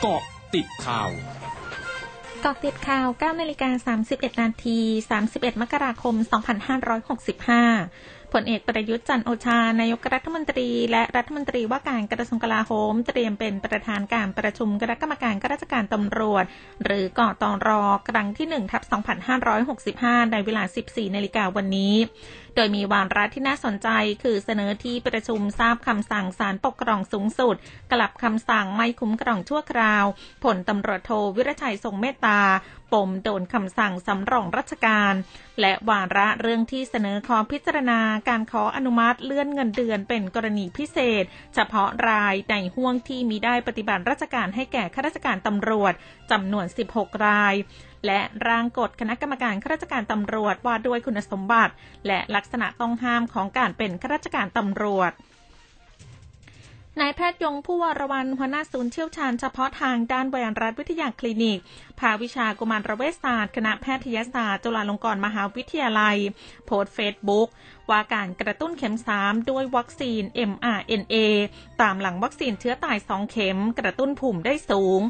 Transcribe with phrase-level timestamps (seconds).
[0.00, 0.22] เกาะ
[0.54, 1.10] ติดข่าว
[2.44, 4.78] กาะติดข่าว 9 นาฬิกา 31 นาที
[5.20, 6.14] 31 มกราคม
[6.84, 16.44] 2565ผลเอกประยุทธ์จันโอชา นายกรัฐมนตรี และรัฐมนตรีว่าการกระทรวงกลาโหม เตรียมเป็นประธานการประชุมคณะกรรมการข้าราชการตำรวจ
[16.84, 18.82] หรือกอตรอครั้งที่1ทับ
[19.58, 21.94] 2565 ในเวลา 14 นาฬิกาวันนี้
[22.54, 23.88] โดยมีวาระที่น่าสนใจ
[24.22, 27.56] คือเสนอที่ประชุมทราบคำสั่งศาลปกครองสูงสุด
[27.92, 30.04] กลับคำสั่งไม่คุ้มครองชั่วคราว
[30.44, 32.40] ผลตำรวจโทวิรชัยทรงเมตตา
[32.92, 35.14] ปมโดนคำสั่งสำรองราชการ
[35.60, 45.92] และวาระเรื่องที่เสนอขอพิจารณาการขออนุมัติเลื่อนเงินเดือนเป็นกรณีพิเศษ เฉพาะรายในห่วงที่มีได้ปฏิบัติราชการให้แก่ข้าราชการตำรวจ
[46.30, 47.54] จำนวน 16 ราย
[48.06, 51.72] และร่างกฎคณะกรรมการข้าราชการตำรวจว่าด้วยคุณสมบัติ
[52.06, 55.12] และลักษณะต้องห้ามของการเป็นข้าราชการตำรวจ
[57.00, 61.58] นายแพทย์ยง ภู่วรวรรณหัวหน้าศูนย์เชี่ยวชาญเฉพาะทางด้านไวรัสวิทยาคลินิก
[61.98, 66.16] ภาควิชากุมารเวชศาสตร์ คณะแพทยศาสตร์ จุฬาลงกรณ์มหาวิทยาลัย
[66.66, 67.48] โพสต์เฟซบุ๊ก
[67.90, 71.14] ว่าการกระตุ้นเข็ม 3 ด้วยวัคซีน mRNA
[71.82, 75.00] ตามหลังวัคซีนเชื้อตาย 2 เข็ม กระตุ้นภูมิได้สูง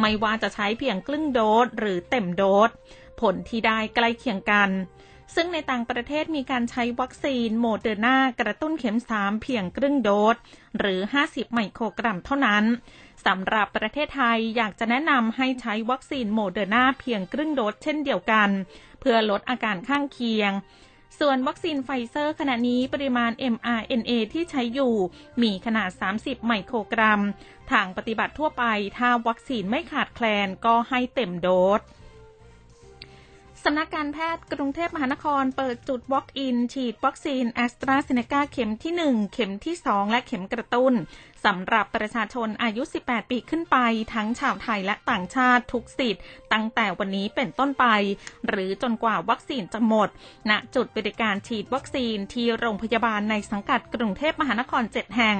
[0.00, 2.70] ไม่ว่าจะใช้เพียงครึ่งโดสหรือเต็มโดส
[3.20, 4.70] ผลที่ได้ใกล้เคียงกัน
[5.34, 10.36] ซึ่งในต่างประเทศมีการใช้วัคซีนโมเดอร์นากระตุ้นเข็ม 3 เพียงครึ่งโดส
[10.78, 12.64] หรือ 50 ไมโครกรัมเท่านั้น
[13.26, 18.48] สำหรับประเทศไทยอยากจะแนะนำให้ใช้วัคซีนโมเดอร์นาเพียงครึ่งโดสเช่นเดียวกัน
[19.00, 20.52] เพื่อลดอาการข้างเคียง
[21.20, 24.94] ส่วนวัคซีนไฟเซอร์ขณะนี้ปริมาณ mRNA ที่ใช้อยู่
[25.42, 27.20] มีขนาด 30 ไมโครกรัม
[27.72, 28.64] ทางปฏิบัติทั่วไป
[28.98, 40.92] ถ้าวัคซีนไม่ขาดแคลนก็ให้เต็มโดสสำนักการแพทย์กรุงเทพมหานครเปิดจุด Walk-in ฉีดวัคซีนแอสตราเซเนกาเข็มที่ 1 เข็มที่ 2 และเข็มกระตุ้น
[41.44, 43.76] สำหรับประชาชนอายุ 18 ปีขึ้นไป
[44.14, 47.86] ทั้งชาวไทยและต่างชาติทุกสิทธิ์ ตั้งแต่วันนี้เป็นต้นไป
[48.48, 50.08] หรือจนกว่าวัคซีนจะหมด
[50.50, 55.36] ณจุดบริการฉีดวัคซีนที่โรงพยาบาลในสังกัดกรุงเทพมหานคร 7 แห่ง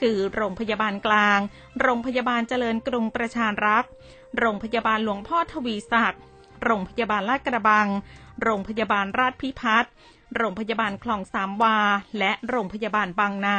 [0.00, 1.38] คือโรงพยาบาลกลาง
[1.80, 3.90] โรงพยาบาลเจริญกรุงประชารักษ์
[4.38, 6.22] โรงพยาบาลหลวงพ่อทวีศักดิ์
[6.62, 7.88] โรงพยาบาลลาดกระบัง
[8.42, 9.92] โรงพยาบาลราชพิพัฒน์
[10.36, 11.78] โรงพยาบาลคลองสามวา
[12.18, 13.58] และโรงพยาบาลบางนา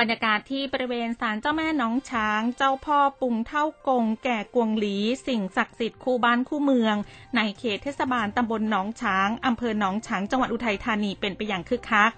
[0.00, 4.96] บรรยากาศที่บริเวณศาลเจ้าแม่น้องช้าง เจ้าพ่อปุงเท่ากง แก่กวงหลี
[5.26, 6.96] สิ่งศักดิ์สิทธิ์คู่บ้านคู่เมือง
[7.36, 12.12] ในเขตเทศบาลตำบลหนองช้าง อำเภอหนองช้าง จังหวัดอุทัยธานีเป็นไปอย่างคึกคัก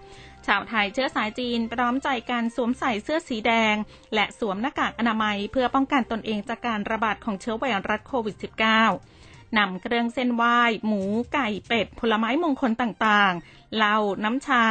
[0.46, 3.74] ชาวไทยเชื้อสายจีนพร้อมใจกันสวมใส่เสื้อสีแดง
[4.14, 14.64] และสวมหน้ากากอนามัย เพื่อป้องกันตนเองจากการระบาดของเชื้อไวรัสโควิด -19 นำเครื่องเส้นไหว้ หมูไก่เป็ด ผลไม้มงคลต่างๆ เหล้าน้ำชา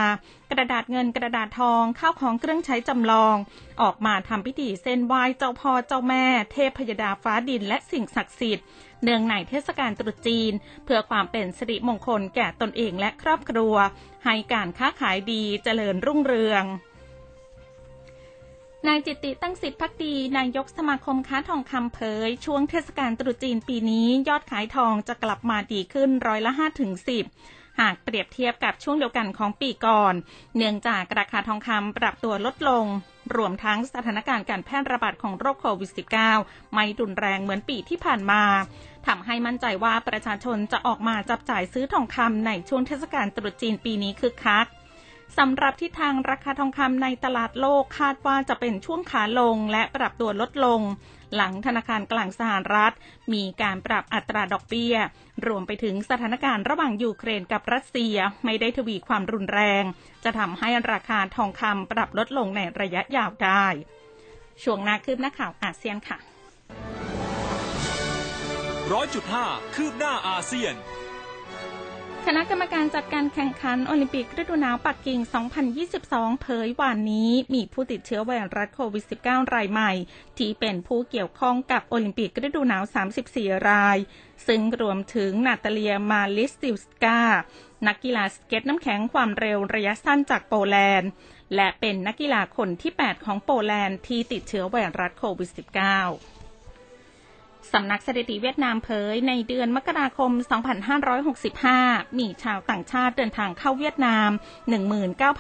[0.52, 3.36] กระดาษเงินกระดาษทองข้าวของเครื่องใช้จำลอง
[3.82, 8.66] ออกมาทำพิธีเส้นไหว้เจ้าพ่อเจ้าแม่ เทพพยดาฟ้าดินและสิ่งศักดิ์สิทธิ์
[9.04, 10.52] เนื่องในเทศกาลตรุษจีน
[10.86, 13.76] เพื่อความเป็นสิริมงคลแก่ตนเองและครอบครัว
[14.26, 16.64] ให้การค้าขายดีเจริญรุ่งเรือง
[18.88, 26.92] นายจิตติตั้งสิทธิพักดีนายกสมาคมค้าทองคำเผย ช่วงเทศกาลตรุษจีนปีนี้ ยอดขายทองจะกลับมาดีขึ้นร้อยละ5ถึง
[27.36, 30.14] 10 หากเปรียบเทียบกับช่วงเดียวกันของปีก่อน
[30.56, 32.86] เนื่องจากราคาทองคำปรับตัวลดลง
[33.36, 35.92] รวมทั้งสถานการณ์การแพร่ระบาดของโรคโควิด
[36.32, 38.44] -19 ไม่รุนแรงเหมือนปีที่ผ่านมา
[39.08, 44.68] ทำให้มั่นใจว่าประชาชนจะออกมาจับจ่ายซื้อทองคำในช่วงเทศกาลตรุษจีนปีนี้คึกคัก
[45.38, 50.82] สำหรับทิศทางราคาทองคำในตลาดโลกคาดว่าจะเป็นช่วงขาลงและปรับตัวลดลง
[51.36, 52.94] หลังธนาคารกลางสหรัฐ
[53.34, 54.96] มีการปรับอัตราดอกเบี้ย
[55.48, 59.84] รวมไปถึงสถานการณ์ระหว่างยูเครนกับรัสเซียไม่ได้ทวีความรุนแรง
[60.24, 63.66] จะทำให้ราคาทองคำปรับลดลงในระยะยาวได้
[64.64, 66.18] ช่วงนาคืบหน้าข่าวอาเซียนค่ะ
[68.92, 69.46] ร้อยจุดห้า
[69.76, 70.74] คืบหน้าอาเซียน
[72.32, 75.20] คณะกรรมการจัดการแข่งขันโอลิมปิกฤดูหนาวปักกิ่ง
[75.82, 79.92] 2022 เผยวันนี้มีผู้ติดเชื้อไวรัสโควิด -19 รายใหม่
[80.38, 82.84] ที่เป็นผู้เกี่ยวข้องกับโอลิมปิกฤดูหนาว
[83.26, 83.98] 34 ราย
[84.48, 87.20] ซึ่งรวมถึงนาตาเลียมาลิสติวสกา
[87.88, 91.10] นักกีฬาสเก็ตน้ำแข็งความเร็วระยะสั้นจากโปแลนด์
[91.56, 96.37] และเป็นนักกีฬาคนที่ 8 ของโปแลนด์ที่ติดเชื้อไวรัสโควิด -19
[97.74, 100.32] สำนักสถิติเวียดนามเผย ในเดือนมกราคม
[101.46, 104.30] 2565 มีชาวต่างชาติเดินทางเข้าเวียดนาม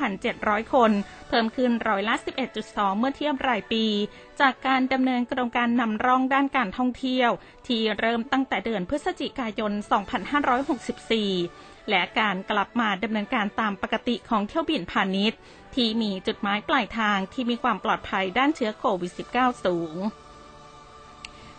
[0.01, 0.91] 19,700 คน
[1.29, 2.15] เพิ่มขึ้นร้อยละ
[2.57, 3.85] 11.2 เมื่อเทียบรายปี
[4.41, 7.31] จากการดำเนินโครงการนำร่องด้านการท่องเที่ยว
[7.67, 9.71] ที่เริ่มตั้งแต่เดือนพฤศจิกายน
[11.01, 15.39] 2564 และการกลับมาดำเนินการตามปกติของเที่ยวบินพาณิชย์
[15.75, 19.95] ที่มีจุดหมายปลายทางที่มีความปลอดภัยด้านเชื้อโควิด -19 สูง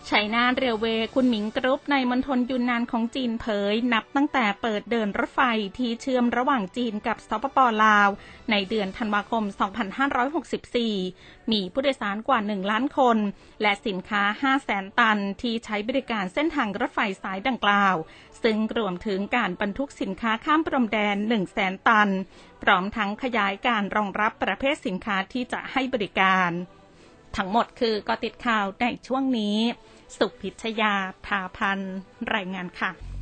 [0.08, 5.40] ชัยนาทเรลเวย์คุณหมิงกรุ๊ปในมณฑลยุนนานของจีนเผย นับตั้งแต่เปิดเดินรถไฟ
[5.78, 8.08] ที่เชื่อมระหว่างจีนกับสปปลาว
[8.50, 9.44] ในเดือนธันวาคม
[10.28, 13.18] 2564 มีผู้โดยสารกว่า 1 ล้านคน
[13.62, 17.96] และสินค้า 5 แสนตันที่ใช้บริการเส้นทางรถไฟสายดังกล่าว
[18.42, 22.08] ซึ่งรวมถึงการบรรทุกสินค้าข้ามพรมแดน 1 แสนตัน
[22.62, 26.52] พร้อมทั้งขยายการรองรับประเภทสินค้าที่จะให้บริการ
[27.38, 29.56] ทั้งหมดคือก็ติดข่าวในช่วงนี้
[30.18, 30.94] สุพิชยา
[31.26, 31.94] ภาพันธ์
[32.34, 32.90] รายงานค่ะ